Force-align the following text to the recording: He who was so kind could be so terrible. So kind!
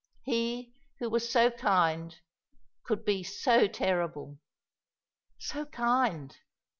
He 0.23 0.73
who 0.97 1.11
was 1.11 1.29
so 1.29 1.51
kind 1.51 2.15
could 2.81 3.05
be 3.05 3.21
so 3.21 3.67
terrible. 3.67 4.39
So 5.37 5.67
kind! 5.67 6.35